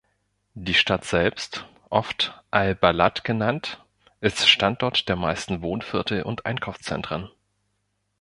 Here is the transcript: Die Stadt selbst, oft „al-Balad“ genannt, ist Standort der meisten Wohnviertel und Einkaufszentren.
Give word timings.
Die 0.55 0.73
Stadt 0.73 1.05
selbst, 1.05 1.67
oft 1.91 2.33
„al-Balad“ 2.49 3.23
genannt, 3.23 3.85
ist 4.19 4.49
Standort 4.49 5.07
der 5.09 5.15
meisten 5.15 5.61
Wohnviertel 5.61 6.23
und 6.23 6.47
Einkaufszentren. 6.47 7.29